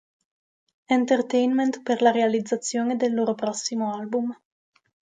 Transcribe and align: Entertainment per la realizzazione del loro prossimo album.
Entertainment 0.95 1.79
per 1.85 2.01
la 2.01 2.09
realizzazione 2.11 2.95
del 2.95 3.13
loro 3.13 3.35
prossimo 3.35 3.93
album. 3.93 4.35